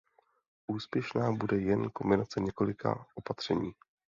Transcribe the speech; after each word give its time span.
Úspěšná 0.67 1.31
bude 1.31 1.57
jen 1.57 1.89
kombinace 1.89 2.39
několika 2.39 3.05
opatření. 3.15 3.71